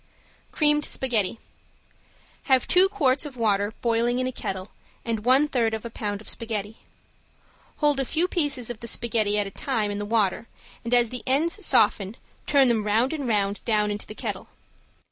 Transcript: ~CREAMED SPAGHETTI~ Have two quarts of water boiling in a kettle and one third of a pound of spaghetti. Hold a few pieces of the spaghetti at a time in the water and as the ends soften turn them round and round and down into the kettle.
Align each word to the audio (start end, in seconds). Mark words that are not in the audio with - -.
~CREAMED 0.51 0.83
SPAGHETTI~ 0.83 1.37
Have 2.45 2.67
two 2.67 2.89
quarts 2.89 3.23
of 3.23 3.37
water 3.37 3.71
boiling 3.81 4.17
in 4.17 4.25
a 4.25 4.31
kettle 4.31 4.71
and 5.05 5.23
one 5.25 5.47
third 5.47 5.75
of 5.75 5.85
a 5.85 5.91
pound 5.91 6.21
of 6.21 6.27
spaghetti. 6.27 6.77
Hold 7.77 7.99
a 7.99 8.03
few 8.05 8.27
pieces 8.27 8.71
of 8.71 8.79
the 8.79 8.87
spaghetti 8.87 9.37
at 9.37 9.45
a 9.45 9.51
time 9.51 9.91
in 9.91 9.99
the 9.99 10.03
water 10.03 10.47
and 10.83 10.91
as 10.91 11.11
the 11.11 11.21
ends 11.27 11.63
soften 11.63 12.17
turn 12.47 12.67
them 12.67 12.83
round 12.83 13.13
and 13.13 13.27
round 13.27 13.57
and 13.57 13.65
down 13.65 13.91
into 13.91 14.07
the 14.07 14.15
kettle. 14.15 14.47